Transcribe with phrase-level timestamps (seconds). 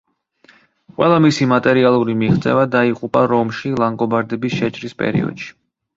[0.93, 5.55] ყველა მისი მატერიალური მიღწევა დაიღუპა რომში ლანგობარდების შეჭრის პერიოდში.